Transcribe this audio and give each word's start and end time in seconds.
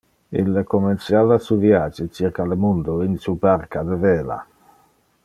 Ille 0.43 0.61
comenciava 0.71 1.37
su 1.47 1.57
viage 1.65 2.07
circa 2.19 2.43
le 2.53 2.57
mundo 2.65 2.99
in 3.09 3.17
su 3.27 3.35
barca 3.47 3.83
de 3.91 4.03
vela. 4.07 4.43